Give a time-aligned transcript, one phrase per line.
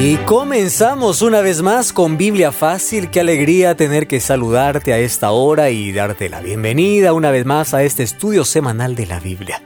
[0.00, 3.10] Y comenzamos una vez más con Biblia Fácil.
[3.10, 7.74] Qué alegría tener que saludarte a esta hora y darte la bienvenida una vez más
[7.74, 9.60] a este estudio semanal de la Biblia.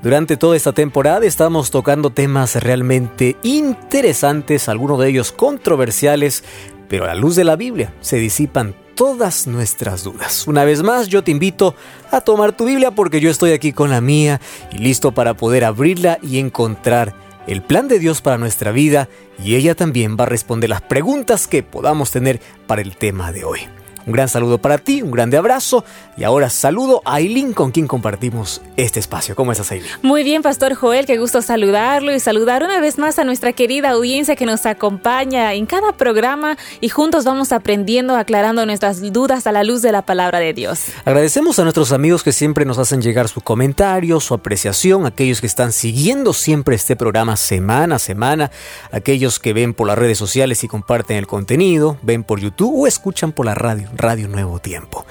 [0.00, 6.44] Durante toda esta temporada estamos tocando temas realmente interesantes, algunos de ellos controversiales,
[6.88, 10.46] pero a la luz de la Biblia se disipan todas nuestras dudas.
[10.46, 11.74] Una vez más, yo te invito
[12.12, 15.64] a tomar tu Biblia porque yo estoy aquí con la mía y listo para poder
[15.64, 19.08] abrirla y encontrar el plan de Dios para nuestra vida
[19.42, 23.44] y ella también va a responder las preguntas que podamos tener para el tema de
[23.44, 23.60] hoy.
[24.06, 25.84] Un gran saludo para ti, un grande abrazo.
[26.16, 29.34] Y ahora saludo a Aileen con quien compartimos este espacio.
[29.34, 29.90] ¿Cómo estás, Aileen?
[30.02, 33.90] Muy bien, Pastor Joel, qué gusto saludarlo y saludar una vez más a nuestra querida
[33.90, 39.52] audiencia que nos acompaña en cada programa y juntos vamos aprendiendo, aclarando nuestras dudas a
[39.52, 40.86] la luz de la palabra de Dios.
[41.04, 45.46] Agradecemos a nuestros amigos que siempre nos hacen llegar su comentario, su apreciación, aquellos que
[45.46, 48.50] están siguiendo siempre este programa semana a semana,
[48.90, 52.86] aquellos que ven por las redes sociales y comparten el contenido, ven por YouTube o
[52.86, 53.88] escuchan por la radio.
[53.92, 55.06] Radio Nuevo Tiempo.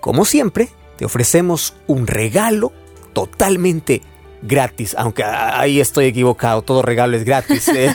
[0.00, 2.72] Como siempre, te ofrecemos un regalo
[3.12, 4.02] totalmente
[4.44, 7.68] gratis, aunque ahí estoy equivocado, todo regalo es gratis.
[7.68, 7.94] ¿eh?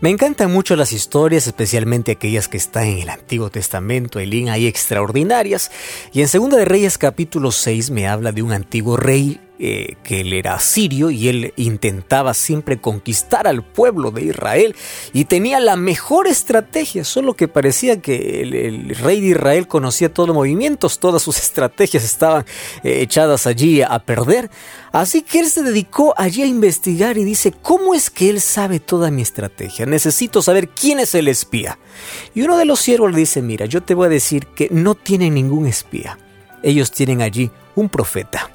[0.00, 4.66] Me encantan mucho las historias, especialmente aquellas que están en el Antiguo Testamento, Elín, hay
[4.66, 5.70] extraordinarias.
[6.12, 10.22] Y en Segunda de Reyes capítulo 6 me habla de un antiguo rey eh, que
[10.22, 14.74] él era sirio y él intentaba siempre conquistar al pueblo de Israel
[15.12, 20.26] y tenía la mejor estrategia, solo que parecía que el, rey de Israel conocía todos
[20.26, 22.44] los movimientos, todas sus estrategias estaban
[22.82, 24.50] eh, echadas allí a perder.
[24.90, 28.80] Así que él se dedicó allí a investigar y dice, ¿cómo es que él sabe
[28.80, 29.86] toda mi estrategia?
[29.86, 31.78] Necesito saber quién es el espía.
[32.34, 34.96] Y uno de los siervos le dice, mira, yo te voy a decir que no
[34.96, 36.18] tienen ningún espía.
[36.64, 38.50] Ellos tienen allí un profeta.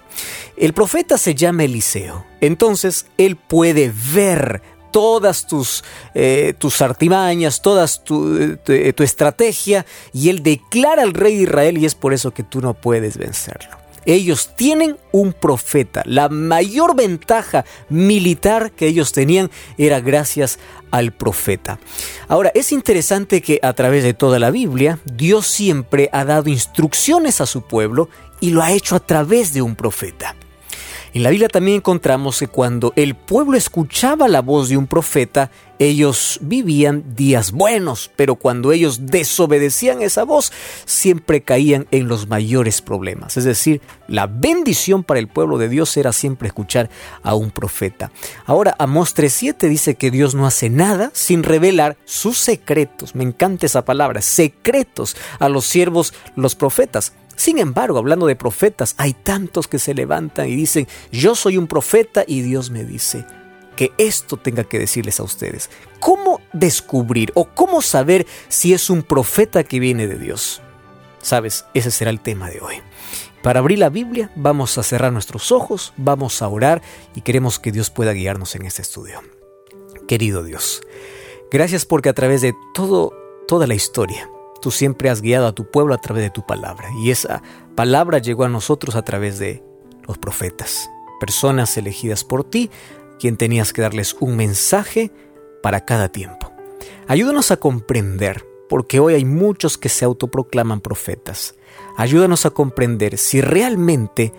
[0.58, 2.26] El profeta se llama Eliseo.
[2.42, 10.42] Entonces él puede ver todas tus, eh, tus artimañas, todas tu, tu estrategia, y él
[10.42, 13.78] declara al rey de Israel y es por eso que tú no puedes vencerlo.
[14.06, 16.04] Ellos tienen un profeta.
[16.06, 20.58] La mayor ventaja militar que ellos tenían era gracias
[20.90, 21.80] al profeta.
[22.28, 27.42] Ahora, es interesante que a través de toda la Biblia, Dios siempre ha dado instrucciones
[27.42, 28.10] a su pueblo
[28.40, 30.36] y lo ha hecho a través de un profeta.
[31.12, 35.50] En la Biblia también encontramos que cuando el pueblo escuchaba la voz de un profeta,
[35.80, 40.52] ellos vivían días buenos, pero cuando ellos desobedecían esa voz,
[40.86, 43.38] siempre caían en los mayores problemas.
[43.38, 46.92] Es decir, la bendición para el pueblo de Dios era siempre escuchar
[47.24, 48.12] a un profeta.
[48.46, 53.16] Ahora, Amós 3.7 dice que Dios no hace nada sin revelar sus secretos.
[53.16, 57.14] Me encanta esa palabra, secretos a los siervos, los profetas.
[57.40, 61.68] Sin embargo, hablando de profetas, hay tantos que se levantan y dicen, yo soy un
[61.68, 63.26] profeta y Dios me dice
[63.78, 65.70] que esto tenga que decirles a ustedes.
[66.02, 70.62] ¿Cómo descubrir o cómo saber si es un profeta que viene de Dios?
[71.22, 72.76] Sabes, ese será el tema de hoy.
[73.42, 76.82] Para abrir la Biblia vamos a cerrar nuestros ojos, vamos a orar
[77.16, 79.22] y queremos que Dios pueda guiarnos en este estudio.
[80.10, 80.82] Querido Dios,
[81.50, 83.14] gracias porque a través de todo,
[83.48, 84.30] toda la historia,
[84.62, 87.42] tú siempre has guiado a tu pueblo a través de tu palabra y esa
[87.76, 89.64] palabra llegó a nosotros a través de
[90.08, 90.90] los profetas,
[91.20, 92.70] personas elegidas por ti,
[93.20, 95.12] quien tenías que darles un mensaje
[95.62, 96.52] para cada tiempo.
[97.08, 101.56] Ayúdanos a comprender, porque hoy hay muchos que se autoproclaman profetas.
[101.98, 104.34] Ayúdanos a comprender si realmente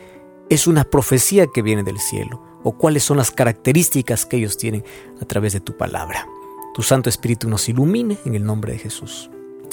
[0.48, 4.84] es una profecía que viene del cielo o cuáles son las características que ellos tienen
[5.20, 6.26] a través de tu palabra.
[6.74, 9.30] Tu Santo Espíritu nos ilumine en el nombre de Jesús.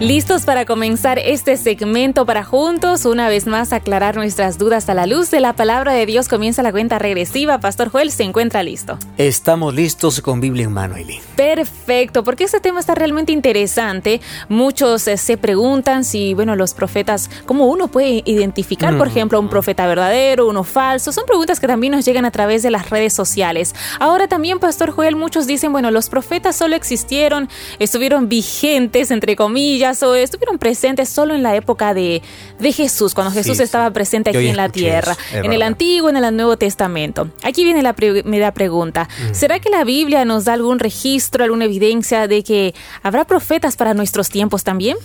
[0.00, 5.08] Listos para comenzar este segmento para juntos, una vez más aclarar nuestras dudas a la
[5.08, 6.28] luz de la palabra de Dios.
[6.28, 7.58] Comienza la cuenta regresiva.
[7.58, 8.96] Pastor Joel se encuentra listo.
[9.16, 11.20] Estamos listos con Biblia en mano, Eileen.
[11.34, 14.20] Perfecto, porque este tema está realmente interesante.
[14.48, 19.10] Muchos eh, se preguntan si, bueno, los profetas, ¿cómo uno puede identificar, por mm.
[19.10, 21.10] ejemplo, un profeta verdadero, uno falso?
[21.10, 23.74] Son preguntas que también nos llegan a través de las redes sociales.
[23.98, 27.48] Ahora también, Pastor Joel, muchos dicen, bueno, los profetas solo existieron,
[27.80, 32.22] estuvieron vigentes, entre comillas estuvieron presentes solo en la época de,
[32.58, 36.36] de Jesús, cuando Jesús estaba presente aquí en la tierra, en el Antiguo, en el
[36.36, 37.30] Nuevo Testamento.
[37.42, 39.08] Aquí viene la primera pregunta.
[39.30, 39.34] Mm.
[39.34, 43.94] ¿Será que la Biblia nos da algún registro, alguna evidencia de que habrá profetas para
[43.94, 44.96] nuestros tiempos también?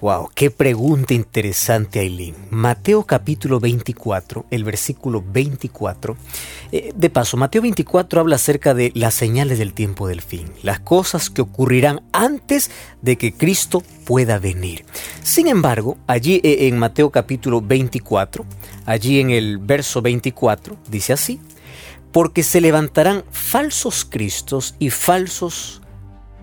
[0.00, 2.34] Wow, qué pregunta interesante, Aileen.
[2.50, 6.16] Mateo capítulo 24, el versículo 24.
[6.72, 10.80] Eh, de paso, Mateo 24 habla acerca de las señales del tiempo del fin, las
[10.80, 12.70] cosas que ocurrirán antes
[13.02, 14.84] de que Cristo pueda venir.
[15.22, 18.44] Sin embargo, allí eh, en Mateo capítulo 24,
[18.86, 21.40] allí en el verso 24, dice así,
[22.12, 25.80] porque se levantarán falsos cristos y falsos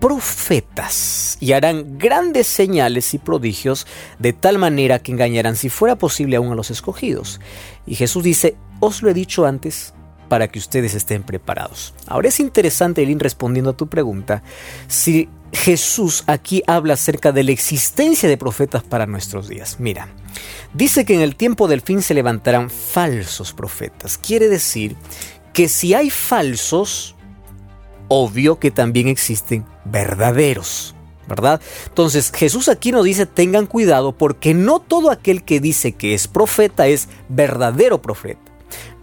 [0.02, 3.86] profetas y harán grandes señales y prodigios
[4.18, 7.40] de tal manera que engañarán si fuera posible aún a los escogidos.
[7.86, 9.94] Y Jesús dice, os lo he dicho antes
[10.28, 11.94] para que ustedes estén preparados.
[12.08, 14.42] Ahora es interesante, Elin, respondiendo a tu pregunta,
[14.88, 19.76] si Jesús aquí habla acerca de la existencia de profetas para nuestros días.
[19.78, 20.08] Mira,
[20.74, 24.18] dice que en el tiempo del fin se levantarán falsos profetas.
[24.18, 24.96] Quiere decir
[25.52, 27.14] que si hay falsos,
[28.14, 30.94] obvio que también existen verdaderos.
[31.26, 31.62] ¿verdad?
[31.86, 36.28] Entonces Jesús aquí nos dice tengan cuidado porque no todo aquel que dice que es
[36.28, 38.40] profeta es verdadero profeta.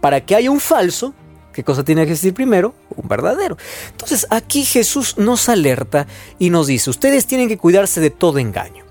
[0.00, 1.12] Para que haya un falso,
[1.52, 2.74] ¿qué cosa tiene que existir primero?
[2.94, 3.56] Un verdadero.
[3.90, 6.06] Entonces aquí Jesús nos alerta
[6.38, 8.84] y nos dice, ustedes tienen que cuidarse de todo engaño.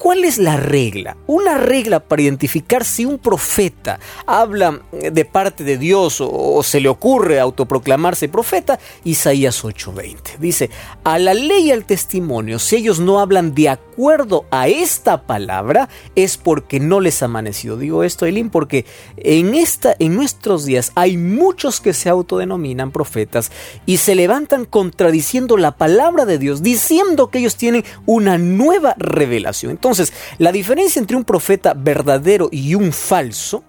[0.00, 1.18] ¿Cuál es la regla?
[1.26, 6.88] Una regla para identificar si un profeta habla de parte de Dios o, se le
[6.88, 10.38] ocurre autoproclamarse profeta, Isaías 8:20.
[10.38, 10.70] Dice,
[11.04, 15.90] a la ley y al testimonio, si ellos no hablan de acuerdo a esta palabra,
[16.16, 17.76] es porque no les ha amanecido.
[17.76, 18.86] Digo esto, Elín, porque
[19.18, 23.52] en, esta, en nuestros días hay muchos que se autodenominan profetas
[23.84, 29.72] y se levantan contradiciendo la palabra de Dios, diciendo que ellos tienen una nueva revelación.
[29.72, 33.64] Entonces, entonces, la diferencia entre un profeta verdadero y un falso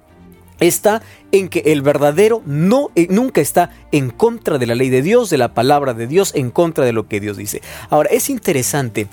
[0.59, 1.01] está
[1.31, 5.29] en que el verdadero no, eh, nunca está en contra de la ley de Dios,
[5.29, 7.61] de la palabra de Dios, en contra de lo que Dios dice.
[7.89, 9.07] Ahora, es interesante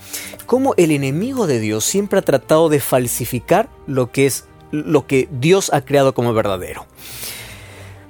[0.46, 5.28] cómo el enemigo de Dios siempre ha tratado de falsificar lo que es lo que
[5.32, 6.86] Dios ha creado como verdadero.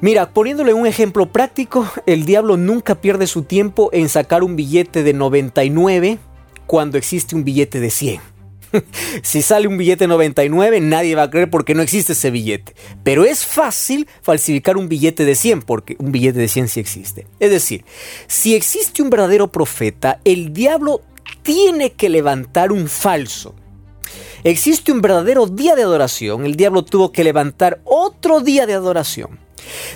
[0.01, 5.05] Mira, poniéndole un ejemplo práctico, el diablo nunca pierde su tiempo en sacar un billete
[5.05, 6.19] de 99
[6.67, 8.38] cuando existe un billete de 100.
[9.23, 12.75] si sale un billete 99, nadie va a creer porque no existe ese billete.
[13.03, 17.27] Pero es fácil falsificar un billete de 100 porque un billete de 100 sí existe.
[17.41, 17.85] Es decir,
[18.27, 21.03] si existe un verdadero profeta, el diablo
[21.43, 23.55] tiene que levantar un falso.
[24.45, 29.48] Existe un verdadero día de adoración, el diablo tuvo que levantar otro día de adoración.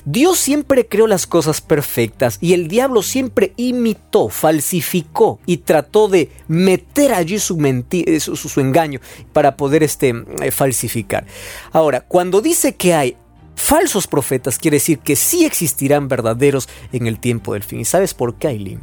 [0.05, 6.31] Dios siempre creó las cosas perfectas y el diablo siempre imitó, falsificó y trató de
[6.49, 8.21] meter allí su, eh,
[8.57, 9.01] engaño
[9.33, 11.27] para poder este, eh, falsificar.
[11.73, 13.17] Ahora, cuando dice que hay
[13.55, 17.81] falsos profetas quiere decir que sí existirán verdaderos en el tiempo del fin.
[17.81, 18.81] ¿Y sabes por qué, Aileen?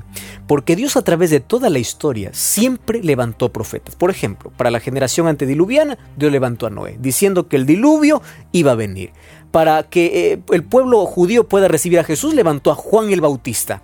[0.47, 3.95] Porque Dios a través de toda la historia siempre levantó profetas.
[3.95, 8.21] Por ejemplo, para la generación antediluviana, Dios levantó a Noé, diciendo que el diluvio
[8.51, 9.11] iba a venir
[9.51, 13.81] para que eh, el pueblo judío pueda recibir a Jesús, levantó a Juan el Bautista.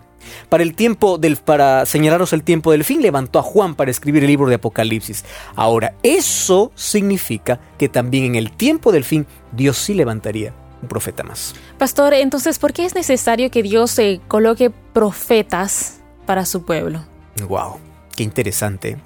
[0.50, 4.24] Para el tiempo del, para señalaros el tiempo del fin, levantó a Juan para escribir
[4.24, 5.24] el libro de Apocalipsis.
[5.56, 11.24] Ahora, eso significa que también en el tiempo del fin Dios sí levantaría un profeta
[11.24, 11.54] más.
[11.78, 17.04] Pastor, entonces, ¿por qué es necesario que Dios se coloque profetas para su pueblo?
[17.48, 17.78] Wow,
[18.16, 18.98] qué interesante.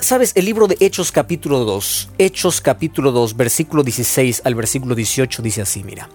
[0.00, 0.32] ¿Sabes?
[0.34, 5.62] El libro de Hechos capítulo 2, Hechos capítulo 2, versículo 16 al versículo 18 dice
[5.62, 6.08] así, mira.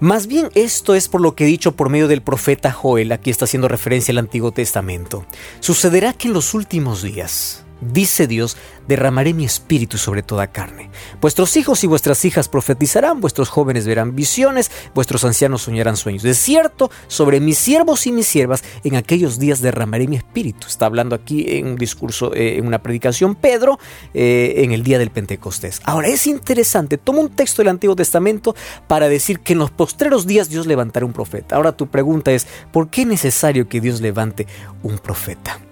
[0.00, 3.30] Más bien esto es por lo que he dicho por medio del profeta Joel, aquí
[3.30, 5.24] está haciendo referencia al Antiguo Testamento.
[5.60, 8.56] Sucederá que en los últimos días dice Dios,
[8.88, 10.90] derramaré mi espíritu sobre toda carne.
[11.20, 16.22] Vuestros hijos y vuestras hijas profetizarán, vuestros jóvenes verán visiones, vuestros ancianos soñarán sueños.
[16.22, 20.66] De cierto, sobre mis siervos y mis siervas, en aquellos días derramaré mi espíritu.
[20.66, 23.78] Está hablando aquí en un discurso, eh, en una predicación Pedro,
[24.14, 25.80] eh, en el día del Pentecostés.
[25.84, 28.54] Ahora, es interesante, toma un texto del Antiguo Testamento
[28.86, 31.56] para decir que en los postreros días Dios levantará un profeta.
[31.56, 34.46] Ahora tu pregunta es, ¿por qué es necesario que Dios levante
[34.82, 35.65] un profeta?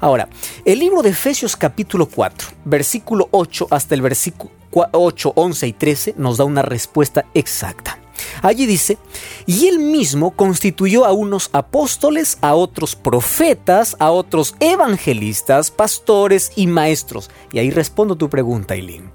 [0.00, 0.28] Ahora,
[0.64, 6.14] el libro de Efesios capítulo 4, versículo 8 hasta el versículo 8, 11 y 13
[6.18, 7.98] nos da una respuesta exacta.
[8.42, 8.98] Allí dice,
[9.46, 16.66] y él mismo constituyó a unos apóstoles, a otros profetas, a otros evangelistas, pastores y
[16.66, 17.30] maestros.
[17.52, 19.10] Y ahí respondo tu pregunta, Eileen.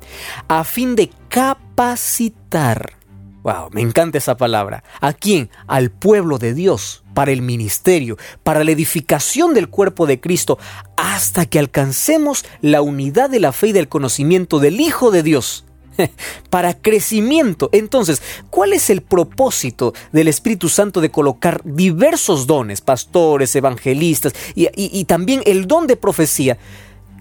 [0.47, 2.99] A fin de capacitar
[3.41, 4.83] Wow, me encanta esa palabra.
[4.99, 5.49] ¿A quién?
[5.67, 10.57] Al pueblo de Dios, para el ministerio, para la edificación del cuerpo de Cristo,
[10.95, 15.65] hasta que alcancemos la unidad de la fe y del conocimiento del Hijo de Dios.
[16.49, 17.69] para crecimiento.
[17.73, 25.03] Entonces, ¿cuál es el propósito del Espíritu Santo de colocar diversos dones, pastores, evangelistas y,
[25.03, 26.57] también el don de profecía?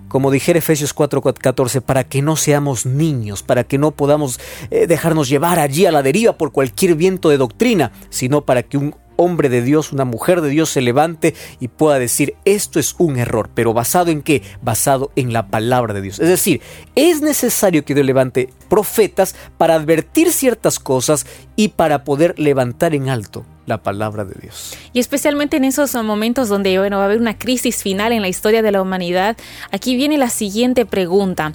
[0.06, 4.40] como dijera Efesios 4:14, para que no seamos niños, para que no podamos
[4.70, 8.78] eh, dejarnos llevar allí a la deriva por cualquier viento de doctrina, sino para que
[8.78, 12.94] un hombre de Dios, una mujer de Dios se levante y pueda decir, esto es
[12.98, 14.42] un error, pero basado en qué?
[14.62, 16.20] Basado en la palabra de Dios.
[16.20, 16.62] Es decir,
[16.94, 23.08] es necesario que Dios levante profetas para advertir ciertas cosas y para poder levantar en
[23.08, 24.76] alto la palabra de Dios.
[24.92, 28.28] Y especialmente en esos momentos donde bueno, va a haber una crisis final en la
[28.28, 29.36] historia de la humanidad,
[29.72, 31.52] aquí viene la siguiente pregunta.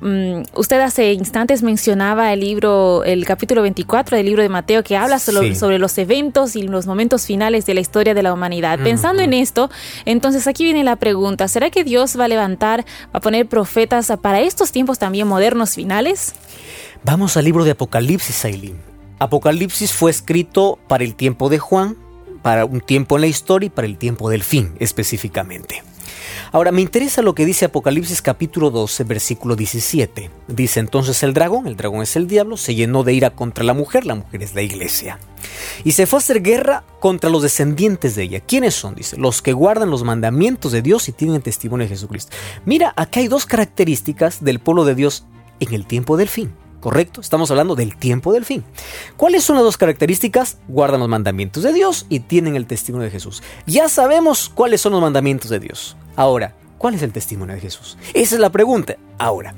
[0.00, 4.96] Mm, usted hace instantes mencionaba el libro, el capítulo 24 del libro de Mateo que
[4.96, 8.78] habla sobre, los eventos y los momentos finales de la historia de la humanidad.
[8.78, 9.70] Pensando en esto,
[10.04, 14.12] entonces aquí viene la pregunta, ¿será que Dios va a levantar, va a poner profetas
[14.22, 16.34] para estos tiempos también modernos finales?
[17.02, 18.78] Vamos al libro de Apocalipsis, Aileen.
[19.18, 21.96] Apocalipsis fue escrito para el tiempo de Juan,
[22.42, 25.82] para un tiempo en la historia y para el tiempo del fin específicamente.
[26.50, 30.30] Ahora, me interesa lo que dice Apocalipsis capítulo 12, versículo 17.
[30.48, 33.74] Dice entonces el dragón, el dragón es el diablo, se llenó de ira contra la
[33.74, 35.18] mujer, la mujer es la iglesia.
[35.84, 38.40] Y se fue a hacer guerra contra los descendientes de ella.
[38.40, 38.94] ¿Quiénes son?
[38.94, 42.34] Dice, los que guardan los mandamientos de Dios y tienen testimonio de Jesucristo.
[42.64, 45.26] Mira, acá hay dos características del pueblo de Dios
[45.60, 46.52] en el tiempo del fin.
[46.80, 47.20] ¿Correcto?
[47.20, 48.64] Estamos hablando del tiempo del fin.
[49.16, 50.58] ¿Cuáles son las dos características?
[50.68, 53.42] Guardan los mandamientos de Dios y tienen el testimonio de Jesús.
[53.66, 55.96] Ya sabemos cuáles son los mandamientos de Dios.
[56.16, 57.98] Ahora, ¿cuál es el testimonio de Jesús?
[58.14, 58.96] Esa es la pregunta.
[59.18, 59.54] Ahora,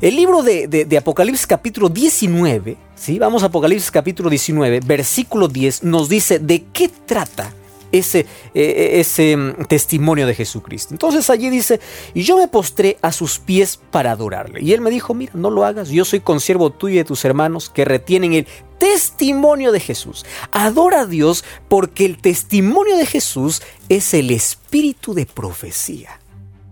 [0.00, 3.18] el libro de, Apocalipsis capítulo 19, ¿sí?
[3.18, 7.52] Vamos a Apocalipsis capítulo 19, versículo 10, nos dice de qué trata
[7.92, 10.94] ese, eh, eh, ese mm, testimonio de Jesucristo.
[10.94, 11.80] Entonces allí dice,
[12.12, 14.62] y yo me postré a sus pies para adorarle.
[14.62, 17.24] Y él me dijo, mira, no lo hagas, yo soy consiervo tuyo y de tus
[17.24, 18.46] hermanos que retienen el
[18.78, 20.24] testimonio de Jesús.
[20.50, 26.20] Adora a Dios porque el testimonio de Jesús es el espíritu de profecía.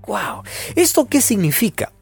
[0.07, 0.43] ¡Wow!
[0.75, 1.93] ¿Esto qué significa?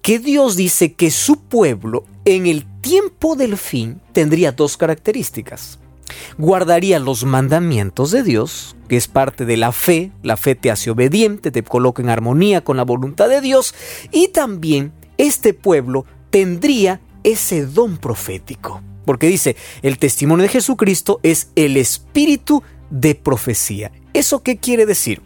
[0.00, 5.78] Que Dios dice que su pueblo en el tiempo del fin tendría dos características
[6.38, 10.90] guardaría los mandamientos de Dios, que es parte de la fe, la fe te hace
[10.90, 13.74] obediente, te coloca en armonía con la voluntad de Dios,
[14.10, 21.50] y también este pueblo tendría ese don profético, porque dice, el testimonio de Jesucristo es
[21.56, 23.92] el espíritu de profecía.
[24.12, 25.22] ¿Eso qué quiere decir?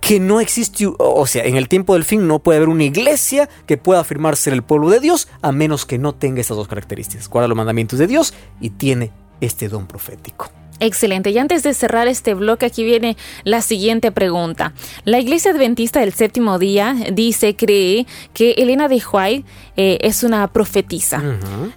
[0.00, 3.48] que no existe, o sea, en el tiempo del fin no puede haber una iglesia
[3.66, 6.68] que pueda afirmar ser el pueblo de Dios a menos que no tenga estas dos
[6.68, 7.28] características.
[7.28, 10.50] Guarda los mandamientos de Dios y tiene este don profético.
[10.80, 11.30] Excelente.
[11.30, 14.72] Y antes de cerrar este bloque, aquí viene la siguiente pregunta.
[15.04, 20.48] La Iglesia Adventista del Séptimo Día dice, cree que Elena de White eh, es una
[20.48, 21.22] profetisa,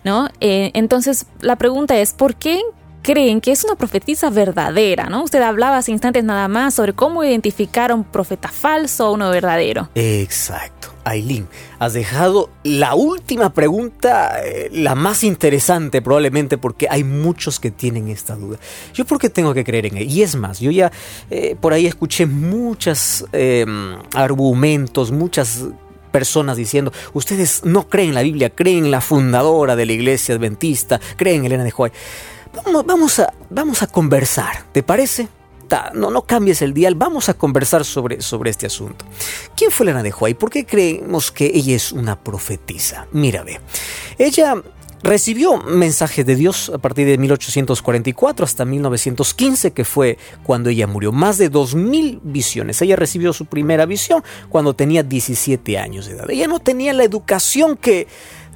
[0.06, 0.30] ¿no?
[0.40, 2.62] Eh, entonces, la pregunta es, ¿por qué
[3.02, 5.24] creen que es una profetisa verdadera, ¿no?
[5.24, 9.30] Usted hablaba hace instantes nada más sobre cómo identificar a un profeta falso o uno
[9.30, 9.90] verdadero.
[9.96, 10.83] Exacto.
[11.04, 11.48] Aileen,
[11.80, 18.08] has dejado la última pregunta, eh, la más interesante probablemente porque hay muchos que tienen
[18.08, 18.58] esta duda.
[18.94, 20.10] Yo por qué tengo que creer en él.
[20.10, 20.92] Y es más, yo ya
[21.30, 25.66] eh, por ahí escuché muchos em, argumentos, muchas
[26.12, 30.36] personas diciendo, ustedes no creen en la Biblia, creen en la fundadora de la iglesia
[30.36, 31.96] adventista, creen en Elena de White.
[32.86, 35.28] Vamos, a, vamos a conversar, ¿te parece?
[35.94, 39.06] No, no cambies el dial, vamos a conversar sobre, sobre este asunto.
[39.56, 40.40] ¿Quién fue Elena de White?
[40.40, 43.08] ¿Por qué creemos que ella es una profetisa?
[43.12, 43.60] Mira, ve.
[44.18, 44.62] Ella
[45.04, 51.12] Recibió mensajes de Dios a partir de 1844 hasta 1915, que fue cuando ella murió.
[51.12, 52.82] Más de 2.000 visiones.
[52.82, 56.30] Ella recibió su primera visión cuando tenía 17 años de edad.
[56.30, 58.08] Ella no tenía la educación que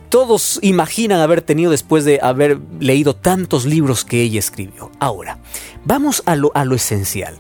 [0.10, 4.92] todos imaginan haber tenido después de haber leído tantos libros que ella escribió.
[5.00, 5.40] Ahora,
[5.86, 7.36] vamos a lo, esencial.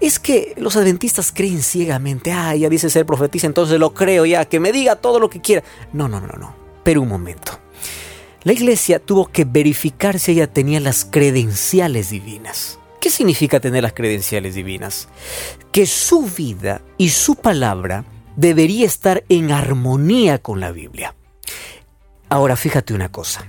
[0.00, 4.44] Es que los adventistas creen ciegamente, ah, ella dice ser profetisa, entonces lo creo ya,
[4.46, 5.62] que me diga todo lo que quiera.
[5.92, 6.54] No, no, no, no.
[6.82, 7.58] Pero un momento.
[8.42, 12.78] La iglesia tuvo que verificar si ella tenía las credenciales divinas.
[13.00, 15.08] ¿Qué significa tener las credenciales divinas?
[15.72, 18.04] Que su vida y su palabra
[18.36, 21.14] debería estar en armonía con la Biblia.
[22.30, 23.44] Ahora fíjate una cosa.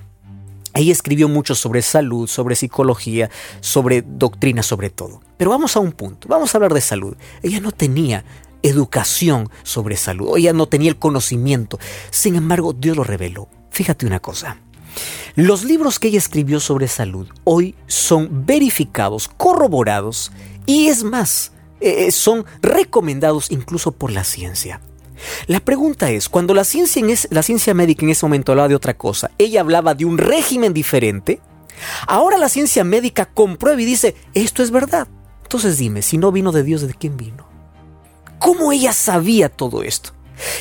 [0.73, 5.21] Ella escribió mucho sobre salud, sobre psicología, sobre doctrina, sobre todo.
[5.37, 7.15] Pero vamos a un punto, vamos a hablar de salud.
[7.43, 8.25] Ella no tenía
[8.63, 11.77] educación sobre salud, ella no tenía el conocimiento.
[12.09, 13.49] Sin embargo, Dios lo reveló.
[13.69, 14.57] Fíjate una cosa.
[15.35, 20.31] Los libros que ella escribió sobre salud hoy son verificados, corroborados
[20.65, 24.81] y es más, eh, eh, son recomendados incluso por la ciencia.
[25.47, 28.97] La pregunta es, cuando la ciencia, la ciencia médica en ese momento hablaba de otra
[28.97, 31.41] cosa, ella hablaba de un régimen diferente,
[32.07, 35.07] ahora la ciencia médica comprueba y dice, esto es verdad.
[35.43, 37.47] Entonces dime, si no vino de Dios, ¿de quién vino?
[38.39, 40.13] ¿Cómo ella sabía todo esto?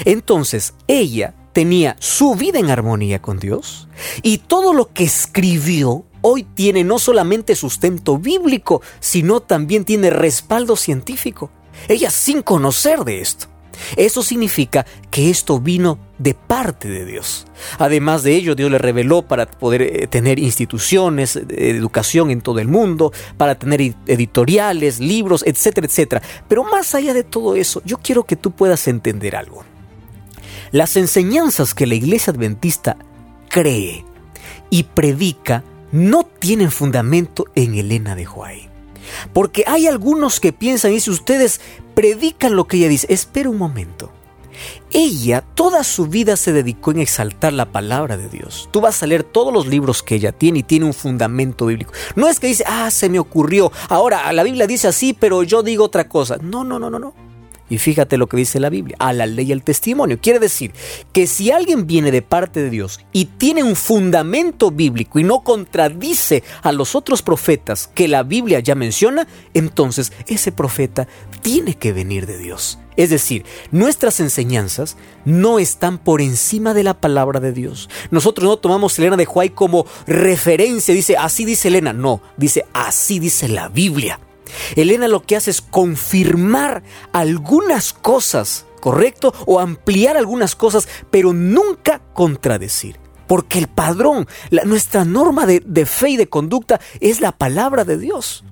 [0.05, 3.89] Entonces, ella tenía su vida en armonía con Dios
[4.23, 10.77] y todo lo que escribió hoy tiene no solamente sustento bíblico, sino también tiene respaldo
[10.77, 11.51] científico.
[11.89, 13.47] Ella sin conocer de esto.
[13.97, 17.47] Eso significa que esto vino de parte de Dios.
[17.79, 22.59] Además de ello, Dios le reveló para poder eh, tener instituciones de educación en todo
[22.59, 26.23] el mundo, para tener editoriales, libros, etcétera, etcétera.
[26.49, 29.65] Pero más allá de todo eso, yo quiero que tú puedas entender algo.
[30.73, 32.97] Las enseñanzas que la iglesia adventista
[33.49, 34.05] cree
[34.71, 38.70] y predica no tienen fundamento en Elena de Huay.
[39.33, 41.61] Porque hay algunos que piensan, y si ustedes
[41.95, 44.13] predican lo que ella dice, espera un momento.
[44.93, 48.69] Ella toda su vida se dedicó en exaltar la palabra de Dios.
[48.73, 51.93] Tú vas a leer todos los libros que ella tiene y tiene un fundamento bíblico.
[52.17, 53.73] No es que dice, ah, se me ocurrió.
[53.89, 56.39] Ahora, la Biblia dice así, pero yo digo otra cosa.
[56.43, 57.30] No, no, no, no, no.
[57.71, 60.19] Y fíjate lo que dice la Biblia, a la ley y al testimonio.
[60.21, 60.73] Quiere decir
[61.13, 65.41] que si alguien viene de parte de Dios y tiene un fundamento bíblico y no
[65.41, 71.09] contradice a los otros profetas que la Biblia ya menciona, entonces ese profeta
[71.41, 72.79] tiene que venir de Dios.
[72.97, 77.89] Es decir, nuestras enseñanzas no están por encima de la palabra de Dios.
[78.11, 83.19] Nosotros no tomamos Elena de Huay como referencia, dice así dice Elena, no, dice así
[83.19, 84.19] dice la Biblia.
[84.77, 86.83] Elena lo que hace es confirmar
[87.13, 89.33] algunas cosas, ¿correcto?
[89.47, 92.99] O ampliar algunas cosas, pero nunca contradecir.
[93.27, 94.27] Porque el padrón,
[94.65, 98.45] nuestra norma de, de fe y de conducta es la palabra de Dios.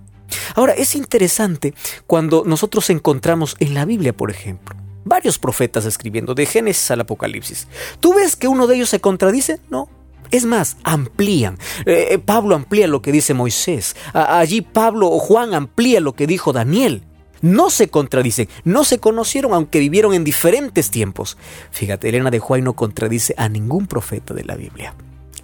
[0.54, 1.74] Ahora, es interesante
[2.06, 7.66] cuando nosotros encontramos en la Biblia, por ejemplo, varios profetas escribiendo de Génesis al Apocalipsis.
[7.98, 9.60] ¿Tú ves que uno de ellos se contradice?
[9.70, 9.88] No,
[10.30, 11.58] es más, amplían.
[11.86, 13.96] Eh, eh, Pablo amplía lo que dice Moisés.
[14.12, 17.02] allí Pablo o Juan amplía lo que dijo Daniel.
[17.40, 21.36] No se contradicen, no se conocieron aunque vivieron en diferentes tiempos.
[21.70, 24.94] Fíjate, Elena de Juan no contradice a ningún profeta de la Biblia.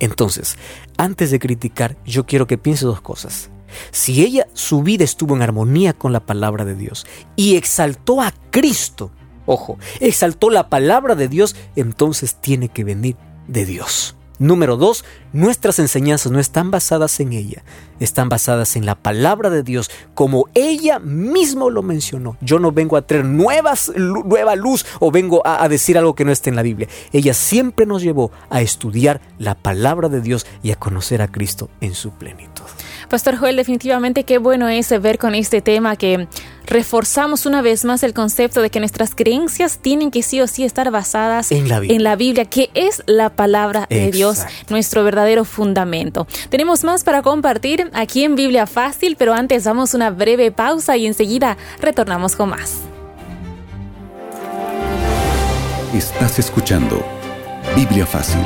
[0.00, 0.58] Entonces,
[0.96, 3.50] antes de criticar, yo quiero que piense dos cosas.
[3.90, 8.32] Si ella, su vida estuvo en armonía con la palabra de Dios y exaltó a
[8.50, 9.10] Cristo,
[9.46, 13.16] ojo, exaltó la palabra de Dios, entonces tiene que venir
[13.46, 14.16] de Dios.
[14.38, 17.62] Número dos, nuestras enseñanzas no están basadas en ella,
[18.00, 22.36] están basadas en la palabra de Dios, como ella mismo lo mencionó.
[22.40, 26.24] Yo no vengo a traer nuevas, nueva luz o vengo a, a decir algo que
[26.24, 26.88] no esté en la Biblia.
[27.12, 31.70] Ella siempre nos llevó a estudiar la palabra de Dios y a conocer a Cristo
[31.80, 32.64] en su plenitud.
[33.08, 36.26] Pastor Joel, definitivamente qué bueno es ver con este tema que
[36.66, 40.64] reforzamos una vez más el concepto de que nuestras creencias tienen que sí o sí
[40.64, 46.26] estar basadas en la Biblia, que es la palabra de Dios, nuestro verdadero fundamento.
[46.48, 51.06] Tenemos más para compartir aquí en Biblia Fácil, pero antes damos una breve pausa y
[51.06, 52.80] enseguida retornamos con más.
[55.94, 57.04] Estás escuchando
[57.76, 58.40] Biblia Fácil.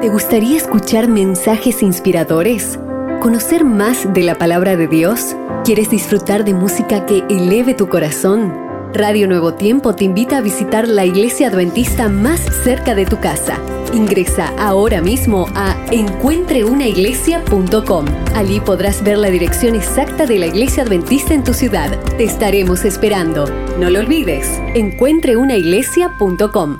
[0.00, 2.78] ¿Te gustaría escuchar mensajes inspiradores?
[3.24, 5.34] ¿Conocer más de la palabra de Dios?
[5.64, 8.52] ¿Quieres disfrutar de música que eleve tu corazón?
[8.92, 13.58] Radio Nuevo Tiempo te invita a visitar la iglesia adventista más cerca de tu casa.
[13.94, 18.04] Ingresa ahora mismo a encuentreunaiglesia.com.
[18.34, 21.98] Allí podrás ver la dirección exacta de la iglesia adventista en tu ciudad.
[22.18, 23.46] Te estaremos esperando.
[23.78, 26.78] No lo olvides, encuentreunaiglesia.com.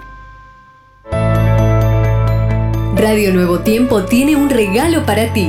[2.96, 5.48] Radio Nuevo Tiempo tiene un regalo para ti.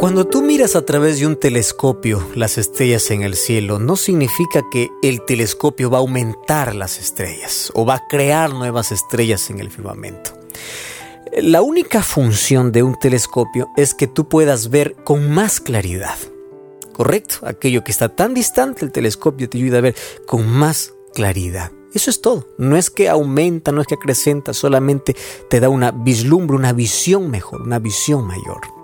[0.00, 4.62] Cuando tú miras a través de un telescopio las estrellas en el cielo, no significa
[4.72, 9.60] que el telescopio va a aumentar las estrellas o va a crear nuevas estrellas en
[9.60, 10.30] el firmamento.
[11.42, 16.16] La única función de un telescopio es que tú puedas ver con más claridad.
[16.94, 17.34] ¿Correcto?
[17.42, 21.72] Aquello que está tan distante, el telescopio te ayuda a ver con más claridad.
[21.92, 22.48] Eso es todo.
[22.56, 25.14] No es que aumenta, no es que acrecenta, solamente
[25.50, 28.79] te da una vislumbre, una visión mejor, una visión mayor.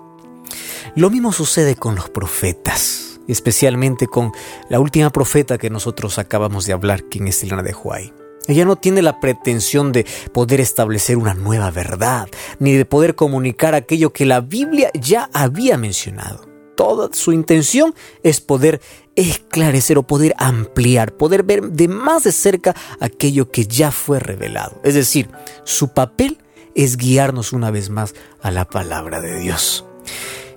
[0.95, 4.31] Lo mismo sucede con los profetas, especialmente con
[4.69, 8.13] la última profeta que nosotros acabamos de hablar, quien es Elena de Huay.
[8.47, 13.75] Ella no tiene la pretensión de poder establecer una nueva verdad, ni de poder comunicar
[13.75, 16.47] aquello que la Biblia ya había mencionado.
[16.77, 18.81] Toda su intención es poder
[19.15, 24.79] esclarecer o poder ampliar, poder ver de más de cerca aquello que ya fue revelado.
[24.83, 25.29] Es decir,
[25.65, 26.37] su papel
[26.75, 29.83] es guiarnos una vez más a la palabra de Dios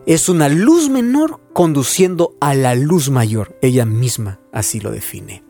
[0.06, 3.58] es una luz menor conduciendo a la luz mayor.
[3.62, 5.44] Ella misma así lo define.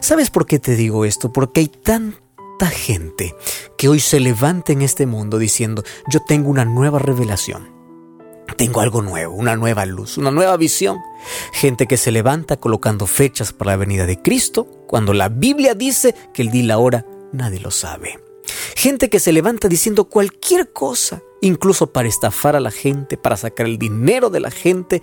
[0.00, 1.32] ¿Sabes por qué te digo esto?
[1.32, 3.34] Porque hay tanta gente
[3.76, 7.72] que hoy se levanta en este mundo diciendo, yo tengo una nueva revelación.
[8.56, 10.98] Tengo algo nuevo, una nueva luz, una nueva visión.
[11.52, 16.14] Gente que se levanta colocando fechas para la venida de Cristo, cuando la Biblia dice
[16.32, 18.18] que el día y la hora nadie lo sabe.
[18.76, 23.66] Gente que se levanta diciendo cualquier cosa incluso para estafar a la gente, para sacar
[23.66, 25.02] el dinero de la gente,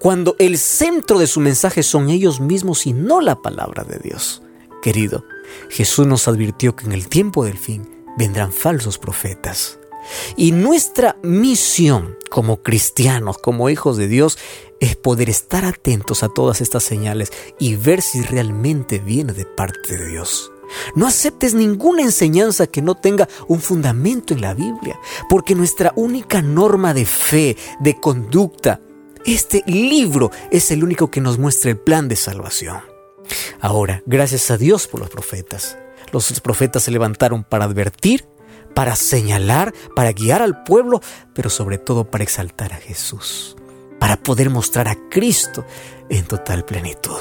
[0.00, 4.42] cuando el centro de su mensaje son ellos mismos y no la palabra de Dios.
[4.82, 5.24] Querido,
[5.70, 9.78] Jesús nos advirtió que en el tiempo del fin vendrán falsos profetas.
[10.36, 14.38] Y nuestra misión como cristianos, como hijos de Dios,
[14.80, 19.96] es poder estar atentos a todas estas señales y ver si realmente viene de parte
[19.96, 20.51] de Dios.
[20.94, 26.42] No aceptes ninguna enseñanza que no tenga un fundamento en la Biblia, porque nuestra única
[26.42, 28.80] norma de fe, de conducta,
[29.24, 32.80] este libro es el único que nos muestra el plan de salvación.
[33.60, 35.78] Ahora, gracias a Dios por los profetas.
[36.12, 38.26] Los profetas se levantaron para advertir,
[38.74, 41.00] para señalar, para guiar al pueblo,
[41.34, 43.56] pero sobre todo para exaltar a Jesús,
[43.98, 45.64] para poder mostrar a Cristo
[46.08, 47.18] en total plenitud.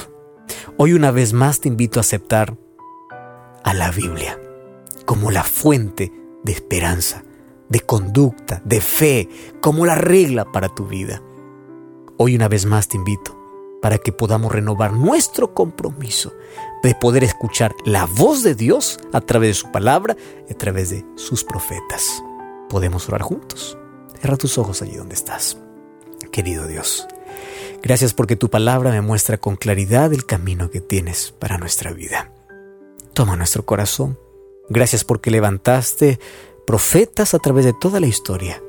[0.77, 2.57] Hoy una vez más te invito a aceptar
[3.63, 4.37] a la Biblia
[5.05, 6.11] como la fuente
[6.43, 7.23] de esperanza,
[7.69, 9.27] de conducta, de fe,
[9.59, 11.21] como la regla para tu vida.
[12.17, 13.37] Hoy una vez más te invito
[13.81, 16.33] para que podamos renovar nuestro compromiso
[16.83, 20.15] de poder escuchar la voz de Dios a través de su palabra
[20.49, 22.23] a través de sus profetas.
[22.69, 23.77] Podemos orar juntos.
[24.19, 25.57] Cierra tus ojos allí donde estás.
[26.31, 27.07] Querido Dios,
[27.81, 32.31] gracias porque tu palabra me muestra con claridad el camino que tienes para nuestra vida.
[33.13, 34.17] Toma nuestro corazón.
[34.69, 36.19] Gracias porque levantaste
[36.65, 38.61] profetas a través de toda la historia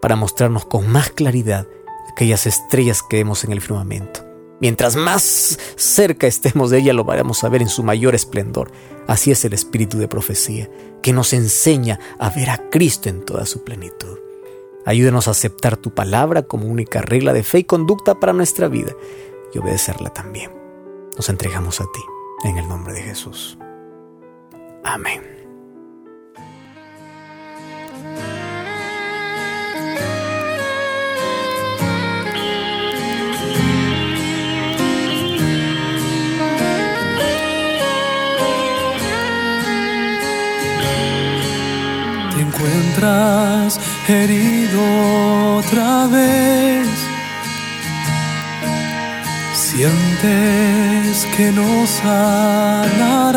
[0.00, 1.68] para mostrarnos con más claridad
[2.10, 4.24] aquellas estrellas que vemos en el firmamento.
[4.60, 8.70] Mientras más cerca estemos de ella, lo vamos a ver en su mayor esplendor.
[9.08, 10.70] Así es el espíritu de profecía,
[11.02, 14.18] que nos enseña a ver a Cristo en toda su plenitud.
[14.86, 18.94] Ayúdenos a aceptar tu palabra como única regla de fe y conducta para nuestra vida
[19.52, 20.52] y obedecerla también.
[21.16, 23.58] Nos entregamos a ti, en el nombre de Jesús.
[24.84, 25.22] Amén.
[42.34, 46.88] Te encuentras herido otra vez.
[49.54, 53.32] Sientes que no sanarás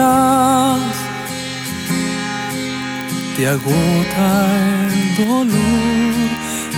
[3.36, 4.48] te agota
[4.93, 6.13] el dolor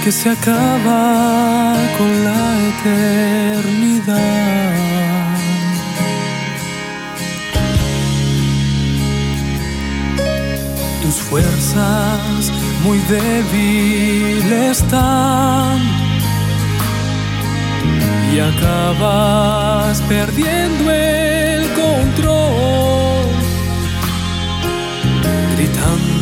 [0.04, 4.18] que se acaba con la eternidad.
[11.04, 12.52] Tus fuerzas
[12.84, 15.80] muy débiles están
[18.34, 20.92] y acabas perdiendo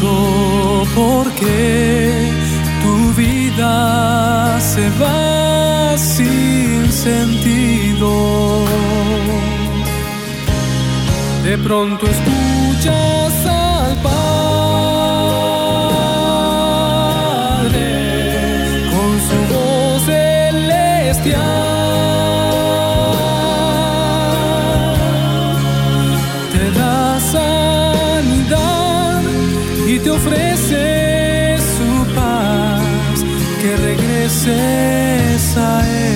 [0.05, 2.31] gritando porque
[2.81, 8.63] tu vida se va sin sentido.
[11.43, 13.24] De pronto escuchas
[30.09, 33.25] ofrece su paz,
[33.61, 36.14] que regreses a Él.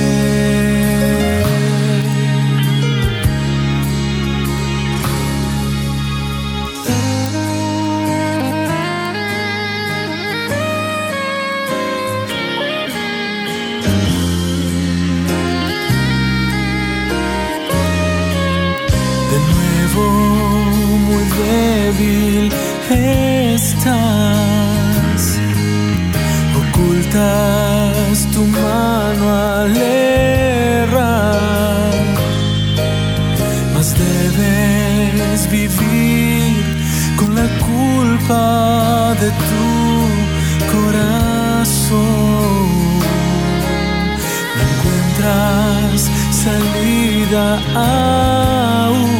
[47.76, 49.20] Aún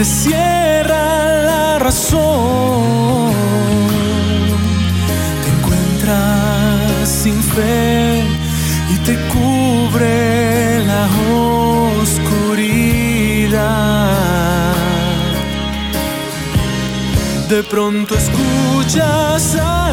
[0.00, 3.34] te cierra la razón.
[5.44, 8.22] Te encuentras sin fe
[8.94, 11.06] y te cubre la
[12.00, 12.94] oscuridad.
[17.50, 19.89] De pronto escuchas al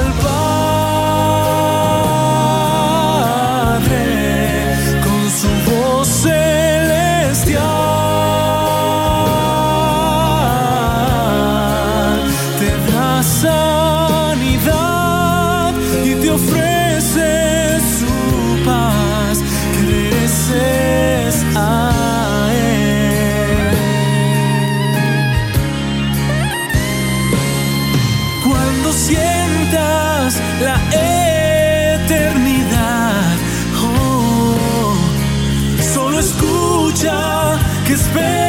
[38.18, 38.47] que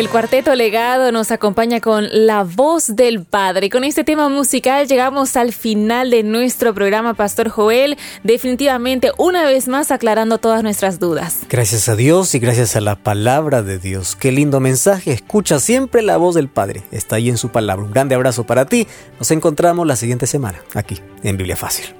[0.00, 3.66] El cuarteto legado nos acompaña con La voz del Padre.
[3.66, 7.98] Y con este tema musical llegamos al final de nuestro programa, Pastor Joel.
[8.24, 11.40] Definitivamente, una vez más, aclarando todas nuestras dudas.
[11.50, 14.16] Gracias a Dios y gracias a la palabra de Dios.
[14.16, 15.12] Qué lindo mensaje.
[15.12, 16.82] Escucha siempre la voz del Padre.
[16.92, 17.84] Está ahí en su palabra.
[17.84, 18.86] Un grande abrazo para ti.
[19.18, 21.94] Nos encontramos la siguiente semana, aquí, en Biblia Fácil.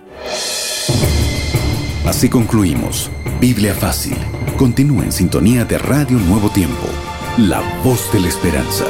[2.07, 3.11] Así concluimos.
[3.43, 4.17] Biblia Fácil.
[4.57, 6.89] Continúa en sintonía de Radio Nuevo Tiempo.
[7.39, 8.85] La voz de la esperanza.